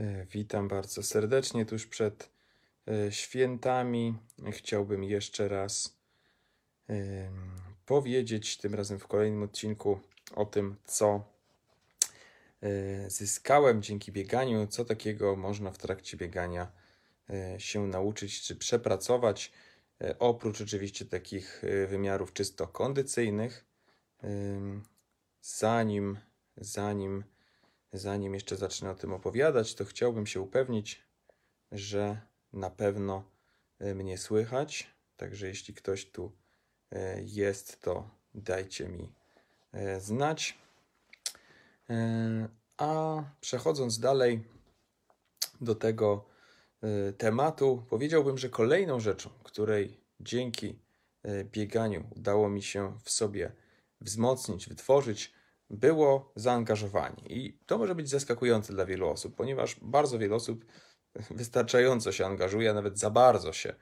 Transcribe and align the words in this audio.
E, 0.00 0.26
Witam 0.26 0.68
bardzo 0.68 1.02
serdecznie 1.02 1.66
tuż 1.66 1.86
przed 1.86 2.30
e, 2.88 3.12
świętami. 3.12 4.14
Chciałbym 4.52 5.04
jeszcze 5.04 5.48
raz 5.48 5.96
powiedzieć, 7.86 8.56
tym 8.56 8.74
razem 8.74 8.98
w 8.98 9.06
kolejnym 9.06 9.42
odcinku, 9.42 10.00
o 10.34 10.44
tym, 10.44 10.76
co 10.84 11.24
e, 12.62 13.10
zyskałem 13.10 13.82
dzięki 13.82 14.12
bieganiu, 14.12 14.66
co 14.66 14.84
takiego 14.84 15.36
można 15.36 15.70
w 15.70 15.78
trakcie 15.78 16.16
biegania 16.16 16.72
się 17.58 17.86
nauczyć 17.86 18.42
czy 18.42 18.56
przepracować. 18.56 19.52
Oprócz 20.18 20.60
oczywiście 20.60 21.04
takich 21.04 21.62
wymiarów 21.88 22.32
czysto 22.32 22.66
kondycyjnych, 22.66 23.64
zanim, 25.40 26.18
zanim, 26.56 27.24
zanim 27.98 28.34
jeszcze 28.34 28.56
zacznę 28.56 28.90
o 28.90 28.94
tym 28.94 29.12
opowiadać, 29.12 29.74
to 29.74 29.84
chciałbym 29.84 30.26
się 30.26 30.40
upewnić, 30.40 31.02
że 31.72 32.20
na 32.52 32.70
pewno 32.70 33.24
e, 33.78 33.94
mnie 33.94 34.18
słychać. 34.18 34.90
Także 35.16 35.46
jeśli 35.46 35.74
ktoś 35.74 36.10
tu 36.10 36.32
e, 36.92 37.22
jest, 37.22 37.80
to 37.80 38.10
dajcie 38.34 38.88
mi 38.88 39.12
e, 39.72 40.00
znać. 40.00 40.58
A 42.76 43.22
przechodząc 43.40 43.98
dalej 43.98 44.44
do 45.60 45.74
tego 45.74 46.24
tematu, 47.18 47.86
powiedziałbym, 47.90 48.38
że 48.38 48.48
kolejną 48.48 49.00
rzeczą, 49.00 49.30
której 49.42 50.00
dzięki 50.20 50.78
bieganiu 51.44 52.10
udało 52.16 52.48
mi 52.48 52.62
się 52.62 52.98
w 53.04 53.10
sobie 53.10 53.52
wzmocnić, 54.00 54.68
wytworzyć, 54.68 55.32
było 55.70 56.32
zaangażowanie. 56.36 57.22
I 57.28 57.58
to 57.66 57.78
może 57.78 57.94
być 57.94 58.08
zaskakujące 58.08 58.72
dla 58.72 58.86
wielu 58.86 59.08
osób, 59.08 59.36
ponieważ 59.36 59.76
bardzo 59.82 60.18
wiele 60.18 60.34
osób 60.34 60.64
wystarczająco 61.30 62.12
się 62.12 62.26
angażuje, 62.26 62.70
a 62.70 62.74
nawet 62.74 62.98
za 62.98 63.10
bardzo 63.10 63.52
się 63.52 63.74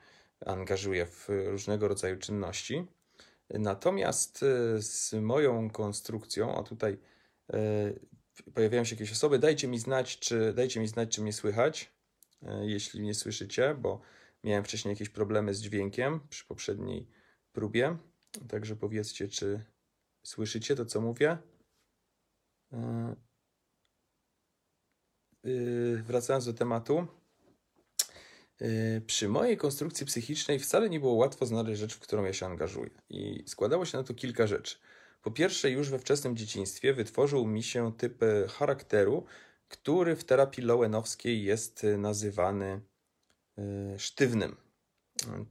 angażuje 0.47 1.07
w 1.07 1.29
różnego 1.29 1.89
rodzaju 1.89 2.19
czynności. 2.19 2.87
Natomiast 3.51 4.43
e, 4.43 4.83
z 4.83 5.13
moją 5.13 5.71
konstrukcją, 5.71 6.59
a 6.59 6.63
tutaj 6.63 6.99
e, 7.53 7.93
pojawiają 8.55 8.85
się 8.85 8.95
jakieś 8.95 9.13
osoby, 9.13 9.39
dajcie 9.39 9.69
mi 9.69 9.79
znać, 9.79 10.19
czy 10.19 10.53
dajcie 10.53 10.81
mi 10.81 10.89
znać, 10.89 11.15
czy 11.15 11.23
mnie 11.23 11.33
słychać, 11.33 11.93
e, 12.43 12.67
jeśli 12.67 13.01
mnie 13.01 13.15
słyszycie, 13.15 13.77
bo 13.79 14.01
miałem 14.45 14.65
wcześniej 14.65 14.93
jakieś 14.93 15.09
problemy 15.09 15.55
z 15.55 15.61
dźwiękiem 15.61 16.21
przy 16.29 16.45
poprzedniej 16.45 17.09
próbie. 17.53 17.97
Także 18.49 18.77
powiedzcie, 18.77 19.29
czy 19.29 19.65
słyszycie 20.23 20.77
to, 20.77 20.85
co 20.85 21.01
mówię. 21.01 21.39
E, 22.75 23.15
Yy, 25.45 26.03
wracając 26.03 26.47
do 26.47 26.53
tematu, 26.53 27.07
yy, 28.61 29.01
przy 29.07 29.29
mojej 29.29 29.57
konstrukcji 29.57 30.07
psychicznej 30.07 30.59
wcale 30.59 30.91
nie 30.91 31.01
było 31.01 31.13
łatwo 31.13 31.47
znaleźć 31.47 31.81
rzecz, 31.81 31.95
w 31.95 32.01
którą 32.01 32.25
ja 32.25 32.33
się 32.33 32.47
angażuję. 32.47 32.91
I 33.09 33.45
składało 33.47 33.85
się 33.85 33.99
na 33.99 34.05
to 34.05 34.15
kilka 34.15 34.47
rzeczy. 34.47 34.77
Po 35.23 35.31
pierwsze, 35.31 35.71
już 35.71 35.91
we 35.91 35.99
wczesnym 35.99 36.37
dzieciństwie 36.37 36.95
wytworzył 36.95 37.47
mi 37.47 37.63
się 37.63 37.93
typ 37.93 38.23
e, 38.23 38.49
charakteru, 38.49 39.25
który 39.69 40.17
w 40.17 40.25
terapii 40.25 40.65
lowenowskiej 40.65 41.45
jest 41.45 41.85
e, 41.85 41.99
nazywany 41.99 42.81
e, 43.59 43.99
sztywnym. 43.99 44.57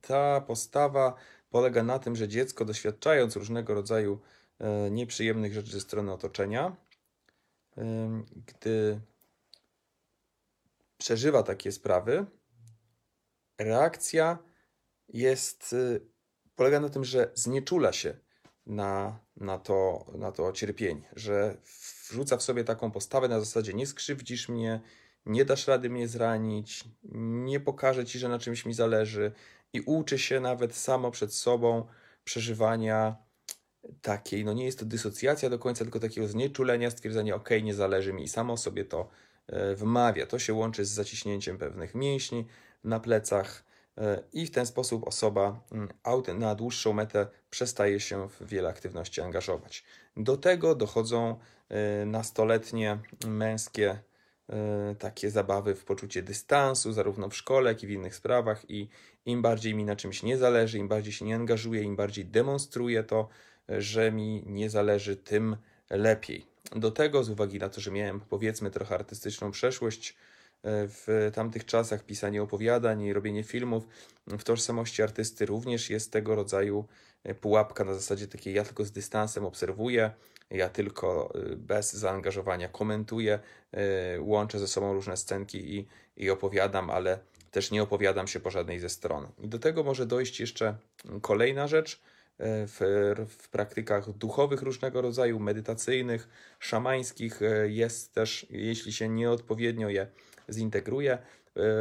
Ta 0.01 0.41
postawa 0.41 1.15
polega 1.49 1.83
na 1.83 1.99
tym, 1.99 2.15
że 2.15 2.27
dziecko 2.27 2.65
doświadczając 2.65 3.35
różnego 3.35 3.73
rodzaju 3.73 4.19
e, 4.59 4.91
nieprzyjemnych 4.91 5.53
rzeczy 5.53 5.71
ze 5.71 5.81
strony 5.81 6.11
otoczenia, 6.11 6.75
gdy 8.47 9.01
przeżywa 10.97 11.43
takie 11.43 11.71
sprawy, 11.71 12.25
reakcja 13.57 14.37
jest, 15.07 15.73
y, 15.73 16.01
polega 16.55 16.79
na 16.79 16.89
tym, 16.89 17.03
że 17.03 17.31
znieczula 17.35 17.93
się 17.93 18.17
na, 18.65 19.19
na, 19.37 19.57
to, 19.57 20.05
na 20.17 20.31
to 20.31 20.51
cierpienie, 20.51 21.09
że 21.15 21.57
wrzuca 22.09 22.37
w 22.37 22.43
sobie 22.43 22.63
taką 22.63 22.91
postawę 22.91 23.27
na 23.27 23.39
zasadzie 23.39 23.73
nie 23.73 23.87
skrzywdzisz 23.87 24.49
mnie, 24.49 24.81
nie 25.25 25.45
dasz 25.45 25.67
rady 25.67 25.89
mnie 25.89 26.07
zranić, 26.07 26.83
nie 27.45 27.59
pokażę 27.59 28.05
ci, 28.05 28.19
że 28.19 28.29
na 28.29 28.39
czymś 28.39 28.65
mi 28.65 28.73
zależy 28.73 29.31
i 29.73 29.81
uczy 29.81 30.19
się 30.19 30.39
nawet 30.39 30.75
samo 30.75 31.11
przed 31.11 31.33
sobą 31.33 31.87
przeżywania 32.23 33.15
takiej, 34.01 34.45
no 34.45 34.53
nie 34.53 34.65
jest 34.65 34.79
to 34.79 34.85
dysocjacja 34.85 35.49
do 35.49 35.59
końca, 35.59 35.85
tylko 35.85 35.99
takiego 35.99 36.27
znieczulenia, 36.27 36.91
stwierdzenia, 36.91 37.35
ok, 37.35 37.49
nie 37.63 37.73
zależy 37.73 38.13
mi 38.13 38.23
i 38.23 38.27
samo 38.27 38.57
sobie 38.57 38.85
to 38.85 39.09
e, 39.47 39.75
wmawia. 39.75 40.25
To 40.25 40.39
się 40.39 40.53
łączy 40.53 40.85
z 40.85 40.89
zaciśnięciem 40.89 41.57
pewnych 41.57 41.95
mięśni 41.95 42.45
na 42.83 42.99
plecach 42.99 43.63
e, 43.97 44.23
i 44.33 44.45
w 44.45 44.51
ten 44.51 44.65
sposób 44.65 45.07
osoba 45.07 45.59
mm, 45.71 46.39
na 46.39 46.55
dłuższą 46.55 46.93
metę 46.93 47.27
przestaje 47.49 47.99
się 47.99 48.29
w 48.29 48.47
wiele 48.47 48.69
aktywności 48.69 49.21
angażować. 49.21 49.83
Do 50.17 50.37
tego 50.37 50.75
dochodzą 50.75 51.39
e, 51.69 52.05
nastoletnie 52.05 52.99
męskie 53.27 53.99
takie 54.99 55.31
zabawy 55.31 55.75
w 55.75 55.85
poczucie 55.85 56.23
dystansu, 56.23 56.93
zarówno 56.93 57.29
w 57.29 57.35
szkole, 57.35 57.71
jak 57.71 57.83
i 57.83 57.87
w 57.87 57.89
innych 57.89 58.15
sprawach 58.15 58.69
i 58.69 58.89
im 59.25 59.41
bardziej 59.41 59.75
mi 59.75 59.85
na 59.85 59.95
czymś 59.95 60.23
nie 60.23 60.37
zależy, 60.37 60.77
im 60.77 60.87
bardziej 60.87 61.13
się 61.13 61.25
nie 61.25 61.35
angażuję, 61.35 61.81
im 61.81 61.95
bardziej 61.95 62.25
demonstruję 62.25 63.03
to, 63.03 63.29
że 63.69 64.11
mi 64.11 64.43
nie 64.45 64.69
zależy, 64.69 65.15
tym 65.15 65.57
lepiej. 65.89 66.45
Do 66.75 66.91
tego, 66.91 67.23
z 67.23 67.29
uwagi 67.29 67.59
na 67.59 67.69
to, 67.69 67.81
że 67.81 67.91
miałem 67.91 68.19
powiedzmy 68.19 68.71
trochę 68.71 68.95
artystyczną 68.95 69.51
przeszłość 69.51 70.09
e, 70.09 70.15
w 70.87 71.31
tamtych 71.33 71.65
czasach, 71.65 72.03
pisanie 72.03 72.43
opowiadań 72.43 73.01
i 73.01 73.13
robienie 73.13 73.43
filmów, 73.43 73.87
w 74.27 74.43
tożsamości 74.43 75.03
artysty 75.03 75.45
również 75.45 75.89
jest 75.89 76.11
tego 76.11 76.35
rodzaju 76.35 76.85
e, 77.23 77.35
pułapka 77.35 77.83
na 77.83 77.93
zasadzie 77.93 78.27
takiej, 78.27 78.53
ja 78.53 78.63
tylko 78.63 78.85
z 78.85 78.91
dystansem 78.91 79.45
obserwuję, 79.45 80.11
ja 80.49 80.69
tylko 80.69 81.33
e, 81.35 81.55
bez 81.55 81.93
zaangażowania 81.93 82.67
komentuję, 82.67 83.39
łączę 84.19 84.59
ze 84.59 84.67
sobą 84.67 84.93
różne 84.93 85.17
scenki 85.17 85.75
i, 85.77 85.87
i 86.17 86.29
opowiadam, 86.29 86.89
ale 86.89 87.19
też 87.51 87.71
nie 87.71 87.83
opowiadam 87.83 88.27
się 88.27 88.39
po 88.39 88.51
żadnej 88.51 88.79
ze 88.79 88.89
stron. 88.89 89.27
I 89.39 89.47
do 89.47 89.59
tego 89.59 89.83
może 89.83 90.05
dojść 90.05 90.39
jeszcze 90.39 90.77
kolejna 91.21 91.67
rzecz, 91.67 92.01
w, 92.45 93.13
w 93.29 93.49
praktykach 93.49 94.11
duchowych 94.11 94.61
różnego 94.61 95.01
rodzaju, 95.01 95.39
medytacyjnych, 95.39 96.29
szamańskich 96.59 97.41
e, 97.41 97.69
jest 97.69 98.13
też, 98.13 98.45
jeśli 98.49 98.93
się 98.93 99.09
nieodpowiednio 99.09 99.89
je 99.89 100.07
zintegruje, 100.49 101.13
e, 101.13 101.21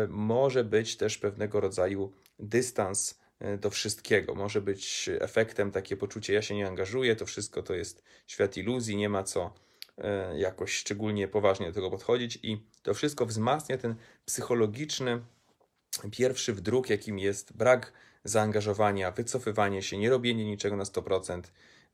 może 0.09 0.65
być 0.65 0.97
też 0.97 1.19
pewnego 1.19 1.61
rodzaju 1.61 2.13
dystans 2.39 3.21
e, 3.41 3.59
do 3.59 3.71
wszystkiego. 3.71 4.35
Może 4.35 4.61
być 4.61 5.11
efektem 5.21 5.71
takie 5.71 5.97
poczucie, 5.97 6.35
ja 6.35 6.43
się 6.43 6.55
nie 6.55 6.67
angażuję, 6.67 7.17
to 7.17 7.27
wszystko 7.27 7.63
to 7.63 7.75
jest 7.75 8.03
świat 8.27 8.57
iluzji, 8.57 8.97
nie 8.97 9.09
ma 9.09 9.23
co 9.23 9.55
jakoś 10.37 10.73
szczególnie 10.73 11.29
poważnie 11.29 11.67
do 11.67 11.73
tego 11.73 11.91
podchodzić 11.91 12.39
i 12.43 12.67
to 12.83 12.95
wszystko 12.95 13.27
wzmacnia 13.27 13.79
ten 13.79 13.95
psychologiczny 14.25 15.21
pierwszy 16.11 16.53
wdruk, 16.53 16.91
jakim 16.91 17.19
jest 17.19 17.57
brak 17.57 17.93
zaangażowania, 18.25 19.11
wycofywanie 19.11 19.83
się, 19.83 19.99
nie 19.99 20.11
robienie 20.11 20.45
niczego 20.45 20.77
na 20.77 20.85
100%, 20.85 21.43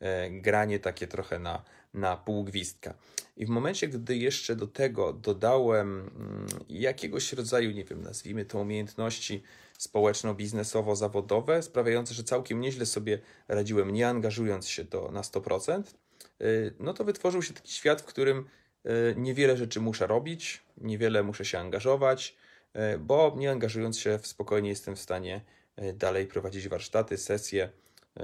e, 0.00 0.30
granie 0.30 0.78
takie 0.78 1.06
trochę 1.06 1.38
na, 1.38 1.62
na 1.94 2.16
pół 2.16 2.44
gwizdka. 2.44 2.94
I 3.36 3.46
w 3.46 3.48
momencie, 3.48 3.88
gdy 3.88 4.16
jeszcze 4.16 4.56
do 4.56 4.66
tego 4.66 5.12
dodałem 5.12 6.00
mm, 6.00 6.46
jakiegoś 6.68 7.32
rodzaju, 7.32 7.70
nie 7.70 7.84
wiem, 7.84 8.02
nazwijmy 8.02 8.44
to 8.44 8.58
umiejętności 8.58 9.42
społeczno-biznesowo-zawodowe, 9.78 11.62
sprawiające, 11.62 12.14
że 12.14 12.24
całkiem 12.24 12.60
nieźle 12.60 12.86
sobie 12.86 13.18
radziłem, 13.48 13.92
nie 13.92 14.08
angażując 14.08 14.68
się 14.68 14.84
to 14.84 15.10
na 15.10 15.20
100%, 15.20 15.82
y, 16.40 16.74
no 16.78 16.94
to 16.94 17.04
wytworzył 17.04 17.42
się 17.42 17.54
taki 17.54 17.72
świat, 17.72 18.02
w 18.02 18.04
którym 18.04 18.38
y, 18.86 19.14
niewiele 19.16 19.56
rzeczy 19.56 19.80
muszę 19.80 20.06
robić, 20.06 20.62
niewiele 20.76 21.22
muszę 21.22 21.44
się 21.44 21.58
angażować, 21.58 22.36
bo 23.00 23.34
nie 23.36 23.50
angażując 23.50 23.98
się, 23.98 24.18
spokojnie 24.22 24.68
jestem 24.68 24.96
w 24.96 25.00
stanie 25.00 25.40
dalej 25.94 26.26
prowadzić 26.26 26.68
warsztaty, 26.68 27.16
sesje, 27.16 27.70
y, 28.16 28.22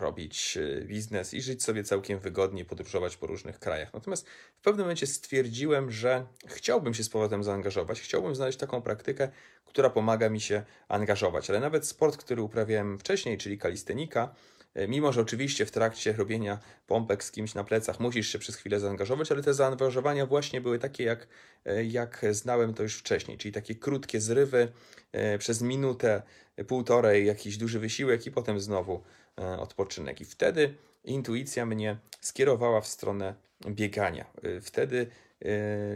robić 0.00 0.56
y, 0.56 0.84
biznes 0.86 1.34
i 1.34 1.42
żyć 1.42 1.64
sobie 1.64 1.84
całkiem 1.84 2.18
wygodnie, 2.18 2.64
podróżować 2.64 3.16
po 3.16 3.26
różnych 3.26 3.58
krajach. 3.58 3.94
Natomiast 3.94 4.28
w 4.58 4.60
pewnym 4.60 4.84
momencie 4.84 5.06
stwierdziłem, 5.06 5.90
że 5.90 6.26
chciałbym 6.46 6.94
się 6.94 7.04
z 7.04 7.08
powrotem 7.08 7.44
zaangażować, 7.44 8.00
chciałbym 8.00 8.34
znaleźć 8.34 8.58
taką 8.58 8.82
praktykę, 8.82 9.28
która 9.64 9.90
pomaga 9.90 10.28
mi 10.28 10.40
się 10.40 10.62
angażować. 10.88 11.50
Ale 11.50 11.60
nawet 11.60 11.86
sport, 11.86 12.16
który 12.16 12.42
uprawiałem 12.42 12.98
wcześniej, 12.98 13.38
czyli 13.38 13.58
kalistenika, 13.58 14.22
e, 14.24 14.57
mimo 14.88 15.12
że 15.12 15.20
oczywiście 15.20 15.66
w 15.66 15.70
trakcie 15.70 16.12
robienia 16.12 16.58
pompek 16.86 17.24
z 17.24 17.30
kimś 17.30 17.54
na 17.54 17.64
plecach 17.64 18.00
musisz 18.00 18.28
się 18.28 18.38
przez 18.38 18.56
chwilę 18.56 18.80
zaangażować, 18.80 19.32
ale 19.32 19.42
te 19.42 19.54
zaangażowania 19.54 20.26
właśnie 20.26 20.60
były 20.60 20.78
takie, 20.78 21.04
jak, 21.04 21.26
e, 21.64 21.84
jak 21.84 22.26
znałem 22.30 22.74
to 22.74 22.82
już 22.82 22.94
wcześniej, 22.94 23.38
czyli 23.38 23.52
takie 23.52 23.74
krótkie 23.74 24.20
zrywy 24.20 24.72
e, 25.12 25.38
przez 25.38 25.62
minutę, 25.62 26.22
półtorej, 26.66 27.26
jakiś 27.26 27.56
duży 27.56 27.78
wysiłek 27.78 28.26
i 28.26 28.30
potem 28.30 28.60
znowu 28.60 29.02
e, 29.38 29.58
odpoczynek. 29.58 30.20
I 30.20 30.24
wtedy 30.24 30.74
intuicja 31.04 31.66
mnie 31.66 31.98
skierowała 32.20 32.80
w 32.80 32.86
stronę 32.86 33.34
biegania. 33.66 34.26
E, 34.42 34.60
Wtedy 34.60 35.06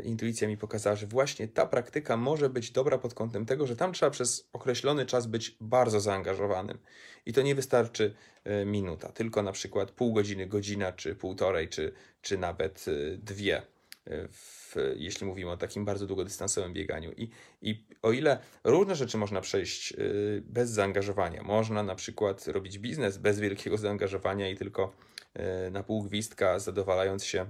intuicja 0.05 0.49
mi 0.49 0.57
pokazała, 0.57 0.97
że 0.97 1.07
właśnie 1.07 1.49
ta 1.49 1.67
praktyka 1.67 2.17
może 2.17 2.51
być 2.51 2.71
dobra 2.71 2.99
pod 2.99 3.15
kątem 3.15 3.47
tego, 3.47 3.67
że 3.67 3.77
tam 3.77 3.93
trzeba 3.93 4.11
przez 4.11 4.49
określony 4.53 5.07
czas 5.07 5.27
być 5.27 5.57
bardzo 5.61 6.01
zaangażowanym. 6.01 6.79
I 7.27 7.33
to 7.33 7.43
nie 7.43 7.55
wystarczy 7.55 8.15
yy, 8.45 8.65
minuta, 8.65 9.13
tylko 9.13 9.43
na 9.43 9.53
przykład 9.53 9.91
pół 9.91 10.13
godziny, 10.13 10.47
godzina, 10.47 10.93
czy 10.93 11.15
półtorej, 11.15 11.69
czy, 11.69 11.93
czy 12.23 12.39
nawet 12.39 12.87
yy, 12.87 13.19
dwie. 13.23 13.63
W, 14.31 14.75
jeśli 14.97 15.27
mówimy 15.27 15.51
o 15.51 15.57
takim 15.57 15.85
bardzo 15.85 16.07
długodystansowym 16.07 16.73
bieganiu. 16.73 17.13
I, 17.13 17.31
I 17.63 17.87
o 18.03 18.13
ile 18.13 18.39
różne 18.65 18.97
rzeczy 18.97 19.19
można 19.19 19.41
przejść 19.41 19.95
bez 20.43 20.71
zaangażowania, 20.71 21.43
można 21.43 21.83
na 21.83 21.95
przykład 21.95 22.47
robić 22.47 22.79
biznes 22.79 23.19
bez 23.19 23.41
wielkiego 23.41 23.79
zaangażowania 23.79 24.51
i 24.51 24.57
tylko 24.57 24.93
na 25.71 25.83
pół 25.83 26.03
gwizdka, 26.03 26.59
zadowalając 26.59 27.25
się 27.25 27.47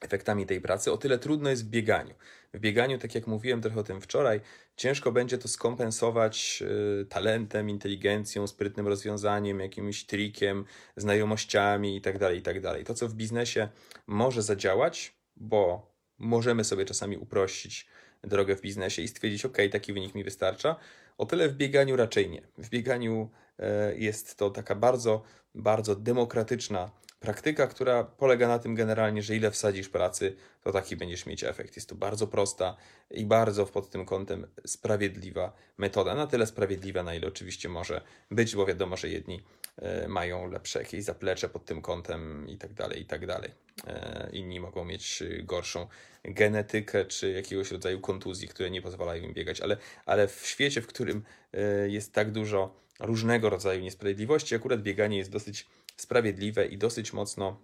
efektami 0.00 0.46
tej 0.46 0.60
pracy, 0.60 0.92
o 0.92 0.96
tyle 0.96 1.18
trudno 1.18 1.50
jest 1.50 1.66
w 1.66 1.68
bieganiu. 1.68 2.14
W 2.54 2.60
bieganiu, 2.60 2.98
tak 2.98 3.14
jak 3.14 3.26
mówiłem 3.26 3.62
trochę 3.62 3.80
o 3.80 3.82
tym 3.82 4.00
wczoraj, 4.00 4.40
ciężko 4.76 5.12
będzie 5.12 5.38
to 5.38 5.48
skompensować 5.48 6.62
y, 7.02 7.06
talentem, 7.06 7.70
inteligencją, 7.70 8.46
sprytnym 8.46 8.88
rozwiązaniem, 8.88 9.60
jakimś 9.60 10.04
trikiem, 10.04 10.64
znajomościami 10.96 11.94
itd., 11.94 12.18
tak 12.18 12.34
itd. 12.34 12.74
Tak 12.74 12.86
to, 12.86 12.94
co 12.94 13.08
w 13.08 13.14
biznesie 13.14 13.68
może 14.06 14.42
zadziałać, 14.42 15.14
bo 15.36 15.92
możemy 16.18 16.64
sobie 16.64 16.84
czasami 16.84 17.16
uprościć 17.16 17.86
drogę 18.22 18.56
w 18.56 18.60
biznesie 18.60 19.02
i 19.02 19.08
stwierdzić, 19.08 19.44
ok, 19.44 19.56
taki 19.72 19.92
wynik 19.92 20.14
mi 20.14 20.24
wystarcza, 20.24 20.76
o 21.18 21.26
tyle 21.26 21.48
w 21.48 21.54
bieganiu 21.54 21.96
raczej 21.96 22.30
nie. 22.30 22.42
W 22.58 22.68
bieganiu 22.68 23.30
e, 23.58 23.98
jest 23.98 24.36
to 24.36 24.50
taka 24.50 24.74
bardzo, 24.74 25.22
bardzo 25.54 25.96
demokratyczna 25.96 26.90
Praktyka, 27.20 27.66
która 27.66 28.04
polega 28.04 28.48
na 28.48 28.58
tym 28.58 28.74
generalnie, 28.74 29.22
że 29.22 29.36
ile 29.36 29.50
wsadzisz 29.50 29.88
pracy, 29.88 30.36
to 30.62 30.72
taki 30.72 30.96
będziesz 30.96 31.26
mieć 31.26 31.44
efekt. 31.44 31.76
Jest 31.76 31.88
to 31.88 31.94
bardzo 31.94 32.26
prosta 32.26 32.76
i 33.10 33.26
bardzo 33.26 33.66
pod 33.66 33.90
tym 33.90 34.04
kątem 34.04 34.46
sprawiedliwa 34.66 35.52
metoda. 35.78 36.14
Na 36.14 36.26
tyle 36.26 36.46
sprawiedliwa, 36.46 37.02
na 37.02 37.14
ile 37.14 37.28
oczywiście 37.28 37.68
może 37.68 38.00
być, 38.30 38.56
bo 38.56 38.66
wiadomo, 38.66 38.96
że 38.96 39.08
jedni 39.08 39.42
e, 39.76 40.08
mają 40.08 40.50
lepsze 40.50 40.78
jakieś 40.78 41.04
zaplecze 41.04 41.48
pod 41.48 41.64
tym 41.64 41.82
kątem 41.82 42.48
i 42.48 42.58
tak 42.58 42.72
dalej, 42.72 43.00
i 43.02 43.06
tak 43.06 43.26
dalej. 43.26 43.50
E, 43.86 44.30
inni 44.32 44.60
mogą 44.60 44.84
mieć 44.84 45.22
gorszą 45.42 45.86
genetykę 46.24 47.04
czy 47.04 47.32
jakiegoś 47.32 47.70
rodzaju 47.70 48.00
kontuzji, 48.00 48.48
które 48.48 48.70
nie 48.70 48.82
pozwalają 48.82 49.22
im 49.22 49.34
biegać, 49.34 49.60
ale, 49.60 49.76
ale 50.06 50.28
w 50.28 50.46
świecie, 50.46 50.82
w 50.82 50.86
którym 50.86 51.24
e, 51.52 51.88
jest 51.88 52.12
tak 52.12 52.30
dużo 52.30 52.74
różnego 53.00 53.50
rodzaju 53.50 53.80
niesprawiedliwości, 53.80 54.54
akurat 54.54 54.82
bieganie 54.82 55.18
jest 55.18 55.30
dosyć 55.30 55.66
sprawiedliwe 56.00 56.66
i 56.66 56.78
dosyć 56.78 57.12
mocno, 57.12 57.62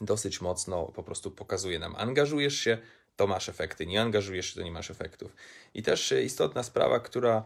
dosyć 0.00 0.40
mocno 0.40 0.84
po 0.84 1.02
prostu 1.02 1.30
pokazuje 1.30 1.78
nam, 1.78 1.96
angażujesz 1.96 2.54
się, 2.60 2.78
to 3.16 3.26
masz 3.26 3.48
efekty, 3.48 3.86
nie 3.86 4.02
angażujesz 4.02 4.46
się, 4.46 4.54
to 4.54 4.62
nie 4.62 4.72
masz 4.72 4.90
efektów. 4.90 5.36
I 5.74 5.82
też 5.82 6.14
istotna 6.24 6.62
sprawa, 6.62 7.00
która, 7.00 7.44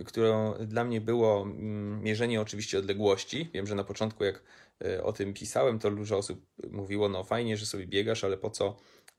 y, 0.00 0.04
którą 0.04 0.54
dla 0.54 0.84
mnie 0.84 1.00
było 1.00 1.42
mm, 1.42 2.02
mierzenie 2.02 2.40
oczywiście 2.40 2.78
odległości. 2.78 3.50
Wiem, 3.54 3.66
że 3.66 3.74
na 3.74 3.84
początku 3.84 4.24
jak 4.24 4.42
y, 4.84 5.02
o 5.02 5.12
tym 5.12 5.34
pisałem, 5.34 5.78
to 5.78 5.90
dużo 5.90 6.16
osób 6.16 6.46
mówiło, 6.70 7.08
no 7.08 7.24
fajnie, 7.24 7.56
że 7.56 7.66
sobie 7.66 7.86
biegasz, 7.86 8.24
ale 8.24 8.36
po 8.36 8.50
co 8.50 8.76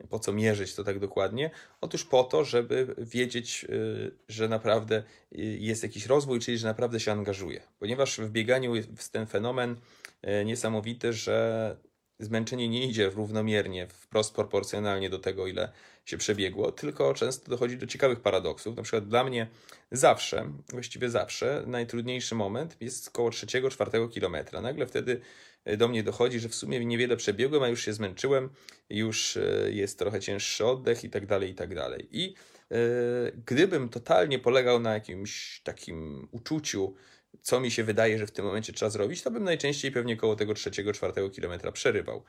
po 0.10 0.20
co 0.20 0.34
mierzyć 0.34 0.76
to 0.76 0.84
tak 0.84 1.00
dokładnie? 1.00 1.52
Otóż 1.82 2.06
po 2.06 2.24
to, 2.24 2.44
żeby 2.44 2.96
wiedzieć, 2.98 3.66
y, 3.70 4.12
że 4.28 4.48
naprawdę 4.48 5.04
y, 5.32 5.38
jest 5.42 5.84
jakiś 5.84 6.06
rozwój, 6.06 6.40
czyli 6.40 6.58
że 6.58 6.68
naprawdę 6.68 7.00
się 7.00 7.12
angażuje. 7.12 7.62
Ponieważ 7.80 8.20
w 8.20 8.30
bieganiu 8.30 8.76
jest 8.76 9.12
ten 9.12 9.28
fenomen 9.28 9.76
y, 10.42 10.46
niesamowity, 10.46 11.14
że 11.14 11.78
zmęczenie 12.20 12.70
nie 12.70 12.88
idzie 12.88 13.10
równomiernie, 13.10 13.88
wprost 13.88 14.36
proporcjonalnie 14.36 15.10
do 15.10 15.20
tego, 15.20 15.48
ile 15.48 15.72
się 16.06 16.18
przebiegło, 16.18 16.72
tylko 16.72 17.14
często 17.14 17.50
dochodzi 17.50 17.78
do 17.78 17.88
ciekawych 17.88 18.20
paradoksów. 18.20 18.76
Na 18.76 18.84
przykład 18.84 19.08
dla 19.08 19.24
mnie 19.24 19.48
zawsze, 19.92 20.52
właściwie 20.70 21.10
zawsze, 21.10 21.64
najtrudniejszy 21.68 22.36
moment 22.36 22.78
jest 22.82 23.10
koło 23.10 23.30
trzeciego, 23.30 23.70
czwartego 23.70 24.10
kilometra. 24.10 24.62
Nagle 24.62 24.88
wtedy 24.88 25.22
E, 25.66 25.78
do 25.78 25.88
mnie 25.88 26.04
dochodzi, 26.04 26.40
że 26.40 26.50
w 26.50 26.56
sumie 26.56 26.86
niewiele 26.86 27.18
przebiegłem, 27.18 27.64
a 27.64 27.68
już 27.68 27.86
się 27.86 27.94
zmęczyłem, 27.94 28.50
już 28.90 29.38
e, 29.38 29.72
jest 29.72 30.00
trochę 30.00 30.20
cięższy 30.20 30.66
oddech 30.66 31.04
i 31.04 31.10
tak 31.10 31.26
dalej, 31.26 31.50
i 31.50 31.56
tak 31.56 31.76
dalej. 31.76 32.08
I 32.12 32.34
e, 32.72 32.76
gdybym 33.46 33.90
totalnie 33.90 34.40
polegał 34.40 34.80
na 34.80 34.94
jakimś 34.94 35.62
takim 35.64 36.28
uczuciu, 36.32 36.96
co 37.42 37.60
mi 37.60 37.72
się 37.72 37.84
wydaje, 37.84 38.18
że 38.18 38.28
w 38.28 38.32
tym 38.32 38.46
momencie 38.46 38.74
trzeba 38.74 38.90
zrobić, 38.90 39.22
to 39.22 39.32
bym 39.32 39.44
najczęściej 39.44 39.92
pewnie 39.92 40.18
koło 40.18 40.36
tego 40.36 40.54
trzeciego, 40.54 40.94
czwartego 40.94 41.30
kilometra 41.30 41.72
przerywał 41.72 42.24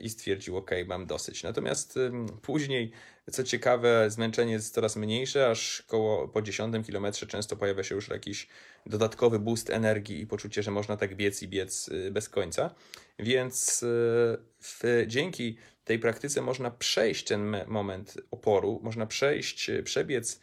i 0.00 0.10
stwierdził, 0.10 0.56
ok, 0.56 0.70
mam 0.86 1.06
dosyć. 1.06 1.42
Natomiast 1.42 1.98
później, 2.42 2.90
co 3.32 3.44
ciekawe, 3.44 4.10
zmęczenie 4.10 4.52
jest 4.52 4.74
coraz 4.74 4.96
mniejsze, 4.96 5.50
aż 5.50 5.82
koło 5.86 6.28
po 6.28 6.42
dziesiątym 6.42 6.84
kilometrze 6.84 7.26
często 7.26 7.56
pojawia 7.56 7.82
się 7.82 7.94
już 7.94 8.08
jakiś 8.08 8.48
dodatkowy 8.86 9.38
boost 9.38 9.70
energii 9.70 10.20
i 10.20 10.26
poczucie, 10.26 10.62
że 10.62 10.70
można 10.70 10.96
tak 10.96 11.16
biec 11.16 11.42
i 11.42 11.48
biec 11.48 11.88
y, 11.88 12.10
bez 12.10 12.28
końca. 12.28 12.74
Więc 13.18 13.82
y, 13.82 13.86
w, 14.62 15.04
dzięki 15.06 15.56
tej 15.84 15.98
praktyce 15.98 16.42
można 16.42 16.70
przejść 16.70 17.24
ten 17.24 17.56
moment 17.66 18.14
oporu, 18.30 18.80
można 18.82 19.06
przejść, 19.06 19.70
przebiec 19.84 20.40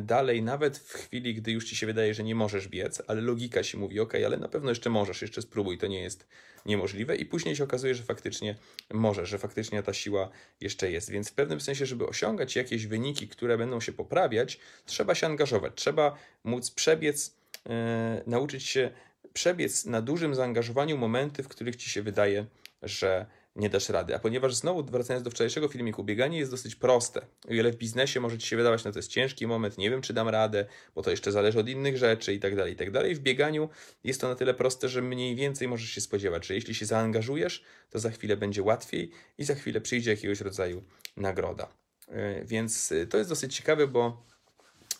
dalej, 0.00 0.42
nawet 0.42 0.78
w 0.78 0.92
chwili, 0.92 1.34
gdy 1.34 1.52
już 1.52 1.64
ci 1.64 1.76
się 1.76 1.86
wydaje, 1.86 2.14
że 2.14 2.24
nie 2.24 2.34
możesz 2.34 2.68
biec, 2.68 3.02
ale 3.06 3.20
logika 3.20 3.62
ci 3.62 3.76
mówi, 3.76 4.00
ok, 4.00 4.14
ale 4.26 4.36
na 4.36 4.48
pewno 4.48 4.70
jeszcze 4.70 4.90
możesz, 4.90 5.22
jeszcze 5.22 5.42
spróbuj, 5.42 5.78
to 5.78 5.86
nie 5.86 6.00
jest 6.00 6.26
niemożliwe, 6.66 7.16
i 7.16 7.26
później 7.26 7.56
się 7.56 7.64
okazuje, 7.64 7.94
że 7.94 8.02
faktycznie 8.02 8.54
możesz, 8.90 9.28
że 9.28 9.38
faktycznie 9.38 9.82
ta 9.82 9.92
siła 9.92 10.30
jeszcze 10.60 10.90
jest. 10.90 11.10
Więc 11.10 11.30
w 11.30 11.34
pewnym 11.34 11.60
sensie, 11.60 11.86
żeby 11.86 12.06
osiągać 12.06 12.56
jakieś 12.56 12.86
wyniki, 12.86 13.28
które 13.28 13.58
będą 13.58 13.80
się 13.80 13.92
poprawiać, 13.92 14.58
trzeba 14.86 15.14
się 15.14 15.26
angażować, 15.26 15.72
trzeba 15.76 16.18
móc 16.44 16.70
przebiec 16.70 17.38
E, 17.68 18.22
nauczyć 18.26 18.64
się 18.64 18.90
przebiec 19.32 19.84
na 19.84 20.02
dużym 20.02 20.34
zaangażowaniu 20.34 20.98
momenty, 20.98 21.42
w 21.42 21.48
których 21.48 21.76
ci 21.76 21.90
się 21.90 22.02
wydaje, 22.02 22.46
że 22.82 23.26
nie 23.58 23.70
dasz 23.70 23.88
rady. 23.88 24.14
A 24.14 24.18
ponieważ 24.18 24.54
znowu, 24.54 24.84
wracając 24.84 25.24
do 25.24 25.30
wczorajszego 25.30 25.68
filmiku, 25.68 26.04
bieganie 26.04 26.38
jest 26.38 26.50
dosyć 26.50 26.74
proste. 26.76 27.20
O 27.48 27.52
ile 27.52 27.72
w 27.72 27.76
biznesie 27.76 28.20
może 28.20 28.38
ci 28.38 28.48
się 28.48 28.56
wydawać, 28.56 28.84
no 28.84 28.92
to 28.92 28.98
jest 28.98 29.10
ciężki 29.10 29.46
moment, 29.46 29.78
nie 29.78 29.90
wiem 29.90 30.02
czy 30.02 30.12
dam 30.12 30.28
radę, 30.28 30.66
bo 30.94 31.02
to 31.02 31.10
jeszcze 31.10 31.32
zależy 31.32 31.60
od 31.60 31.68
innych 31.68 31.96
rzeczy 31.96 32.34
i 32.34 32.40
tak 32.40 32.56
dalej, 32.56 32.72
i 32.72 32.76
tak 32.76 32.90
dalej. 32.90 33.14
W 33.14 33.20
bieganiu 33.20 33.68
jest 34.04 34.20
to 34.20 34.28
na 34.28 34.34
tyle 34.34 34.54
proste, 34.54 34.88
że 34.88 35.02
mniej 35.02 35.36
więcej 35.36 35.68
możesz 35.68 35.90
się 35.90 36.00
spodziewać, 36.00 36.46
że 36.46 36.54
jeśli 36.54 36.74
się 36.74 36.86
zaangażujesz, 36.86 37.62
to 37.90 37.98
za 37.98 38.10
chwilę 38.10 38.36
będzie 38.36 38.62
łatwiej 38.62 39.10
i 39.38 39.44
za 39.44 39.54
chwilę 39.54 39.80
przyjdzie 39.80 40.10
jakiegoś 40.10 40.40
rodzaju 40.40 40.82
nagroda. 41.16 41.68
E, 42.08 42.44
więc 42.44 42.92
e, 42.92 43.06
to 43.06 43.18
jest 43.18 43.30
dosyć 43.30 43.56
ciekawe, 43.56 43.86
bo 43.86 44.28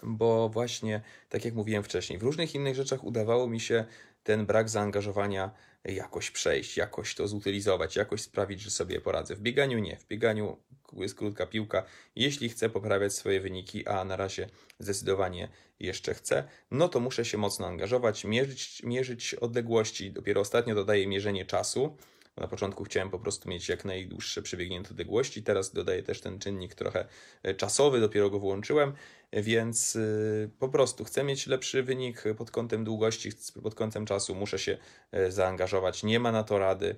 bo 0.02 0.48
właśnie, 0.48 1.00
tak 1.28 1.44
jak 1.44 1.54
mówiłem 1.54 1.82
wcześniej, 1.82 2.18
w 2.18 2.22
różnych 2.22 2.54
innych 2.54 2.74
rzeczach 2.74 3.04
udawało 3.04 3.48
mi 3.48 3.60
się 3.60 3.84
ten 4.28 4.46
brak 4.46 4.68
zaangażowania 4.68 5.50
jakoś 5.84 6.30
przejść, 6.30 6.76
jakoś 6.76 7.14
to 7.14 7.28
zutylizować, 7.28 7.96
jakoś 7.96 8.20
sprawić, 8.20 8.60
że 8.60 8.70
sobie 8.70 9.00
poradzę. 9.00 9.36
W 9.36 9.40
bieganiu 9.40 9.78
nie. 9.78 9.96
W 9.96 10.06
bieganiu 10.06 10.56
jest 10.92 11.14
krótka 11.14 11.46
piłka. 11.46 11.84
Jeśli 12.16 12.48
chcę 12.48 12.70
poprawiać 12.70 13.14
swoje 13.14 13.40
wyniki, 13.40 13.86
a 13.86 14.04
na 14.04 14.16
razie 14.16 14.48
zdecydowanie 14.78 15.48
jeszcze 15.80 16.14
chcę, 16.14 16.44
no 16.70 16.88
to 16.88 17.00
muszę 17.00 17.24
się 17.24 17.38
mocno 17.38 17.66
angażować, 17.66 18.24
mierzyć, 18.24 18.82
mierzyć 18.82 19.34
odległości. 19.34 20.12
Dopiero 20.12 20.40
ostatnio 20.40 20.74
dodaję 20.74 21.06
mierzenie 21.06 21.46
czasu 21.46 21.96
na 22.40 22.48
początku 22.48 22.84
chciałem 22.84 23.10
po 23.10 23.18
prostu 23.18 23.48
mieć 23.48 23.68
jak 23.68 23.84
najdłuższe 23.84 24.42
przebiegnięte 24.42 24.90
odległości, 24.90 25.42
teraz 25.42 25.72
dodaję 25.72 26.02
też 26.02 26.20
ten 26.20 26.38
czynnik 26.38 26.74
trochę 26.74 27.08
e, 27.42 27.54
czasowy, 27.54 28.00
dopiero 28.00 28.30
go 28.30 28.38
włączyłem, 28.38 28.92
więc 29.32 29.96
e, 29.96 30.00
po 30.58 30.68
prostu 30.68 31.04
chcę 31.04 31.24
mieć 31.24 31.46
lepszy 31.46 31.82
wynik 31.82 32.24
pod 32.36 32.50
kątem 32.50 32.84
długości, 32.84 33.30
pod 33.62 33.74
kątem 33.74 34.06
czasu, 34.06 34.34
muszę 34.34 34.58
się 34.58 34.78
e, 35.12 35.32
zaangażować, 35.32 36.02
nie 36.02 36.20
ma 36.20 36.32
na 36.32 36.44
to 36.44 36.58
rady, 36.58 36.96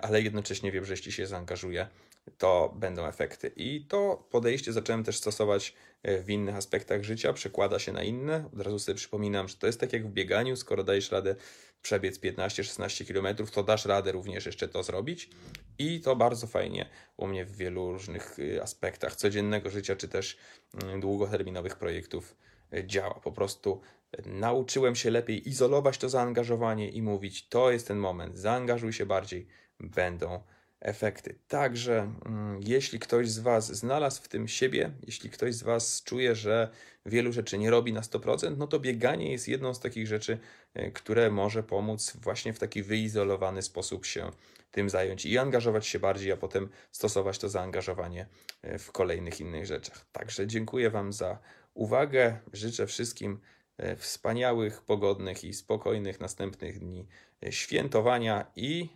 ale 0.00 0.22
jednocześnie 0.22 0.72
wiem, 0.72 0.84
że 0.84 0.92
jeśli 0.92 1.12
się 1.12 1.26
zaangażuję, 1.26 1.88
to 2.38 2.74
będą 2.76 3.06
efekty. 3.06 3.52
I 3.56 3.86
to 3.86 4.28
podejście 4.30 4.72
zacząłem 4.72 5.04
też 5.04 5.16
stosować 5.16 5.74
w 6.04 6.30
innych 6.30 6.56
aspektach 6.56 7.02
życia, 7.02 7.32
przekłada 7.32 7.78
się 7.78 7.92
na 7.92 8.02
inne. 8.02 8.50
Od 8.54 8.60
razu 8.60 8.78
sobie 8.78 8.96
przypominam, 8.96 9.48
że 9.48 9.56
to 9.56 9.66
jest 9.66 9.80
tak 9.80 9.92
jak 9.92 10.06
w 10.06 10.12
bieganiu, 10.12 10.56
skoro 10.56 10.84
dajesz 10.84 11.10
radę 11.10 11.34
przebiec 11.82 12.18
15-16 12.18 13.12
km, 13.12 13.46
to 13.46 13.62
dasz 13.62 13.86
radę 13.86 14.12
również 14.12 14.46
jeszcze 14.46 14.68
to 14.68 14.82
zrobić. 14.82 15.30
I 15.78 16.00
to 16.00 16.16
bardzo 16.16 16.46
fajnie 16.46 16.88
u 17.16 17.26
mnie 17.26 17.44
w 17.44 17.56
wielu 17.56 17.92
różnych 17.92 18.38
y, 18.38 18.62
aspektach 18.62 19.16
codziennego 19.16 19.70
życia, 19.70 19.96
czy 19.96 20.08
też 20.08 20.38
mm, 20.82 21.00
długoterminowych 21.00 21.76
projektów 21.76 22.36
y, 22.74 22.86
działa. 22.86 23.20
Po 23.20 23.32
prostu 23.32 23.80
nauczyłem 24.26 24.94
się 24.94 25.10
lepiej 25.10 25.48
izolować 25.48 25.98
to 25.98 26.08
zaangażowanie 26.08 26.90
i 26.90 27.02
mówić: 27.02 27.48
To 27.48 27.70
jest 27.70 27.88
ten 27.88 27.98
moment, 27.98 28.38
zaangażuj 28.38 28.92
się 28.92 29.06
bardziej, 29.06 29.46
będą 29.80 30.42
efekty. 30.82 31.34
Także 31.48 32.12
mm, 32.26 32.60
jeśli 32.62 32.98
ktoś 32.98 33.30
z 33.30 33.38
Was 33.38 33.72
znalazł 33.72 34.22
w 34.22 34.28
tym 34.28 34.48
siebie, 34.48 34.90
jeśli 35.06 35.30
ktoś 35.30 35.54
z 35.54 35.62
Was 35.62 36.02
czuje, 36.02 36.34
że 36.34 36.68
wielu 37.06 37.32
rzeczy 37.32 37.58
nie 37.58 37.70
robi 37.70 37.92
na 37.92 38.00
100%, 38.00 38.56
no 38.56 38.66
to 38.66 38.80
bieganie 38.80 39.32
jest 39.32 39.48
jedną 39.48 39.74
z 39.74 39.80
takich 39.80 40.06
rzeczy, 40.06 40.38
e, 40.74 40.90
które 40.90 41.30
może 41.30 41.62
pomóc 41.62 42.16
właśnie 42.16 42.52
w 42.52 42.58
taki 42.58 42.82
wyizolowany 42.82 43.62
sposób 43.62 44.06
się 44.06 44.30
tym 44.70 44.90
zająć 44.90 45.26
i 45.26 45.38
angażować 45.38 45.86
się 45.86 45.98
bardziej, 45.98 46.32
a 46.32 46.36
potem 46.36 46.68
stosować 46.92 47.38
to 47.38 47.48
zaangażowanie 47.48 48.26
e, 48.62 48.78
w 48.78 48.92
kolejnych 48.92 49.40
innych 49.40 49.66
rzeczach. 49.66 50.06
Także 50.12 50.46
dziękuję 50.46 50.90
Wam 50.90 51.12
za 51.12 51.38
uwagę. 51.74 52.38
Życzę 52.52 52.86
wszystkim 52.86 53.40
e, 53.76 53.96
wspaniałych, 53.96 54.82
pogodnych 54.82 55.44
i 55.44 55.54
spokojnych 55.54 56.20
następnych 56.20 56.78
dni 56.78 57.08
świętowania 57.50 58.46
i 58.56 58.88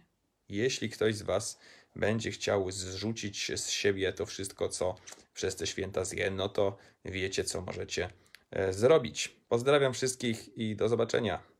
jeśli 0.48 0.90
ktoś 0.90 1.14
z 1.14 1.22
Was 1.22 1.58
będzie 1.96 2.30
chciał 2.30 2.70
zrzucić 2.70 3.52
z 3.56 3.70
siebie 3.70 4.12
to 4.12 4.26
wszystko, 4.26 4.68
co 4.68 4.94
przez 5.34 5.56
te 5.56 5.66
święta 5.66 6.04
zje, 6.04 6.30
no 6.30 6.48
to 6.48 6.76
wiecie, 7.04 7.44
co 7.44 7.60
możecie 7.62 8.10
e, 8.50 8.72
zrobić. 8.72 9.36
Pozdrawiam 9.48 9.92
wszystkich 9.92 10.58
i 10.58 10.76
do 10.76 10.88
zobaczenia. 10.88 11.55